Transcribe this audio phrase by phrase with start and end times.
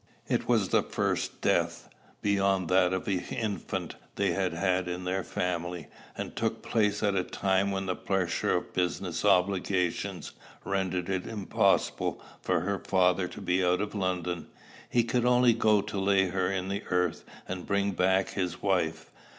[0.27, 1.87] It was the first death,
[2.23, 7.13] beyond that of an infant, they had had in their family, and took place at
[7.13, 10.31] a time when the pressure of business obligations
[10.65, 14.47] rendered it impossible for her father to be out of London:
[14.89, 19.11] he could only go to lay her in the earth, and bring back his wife.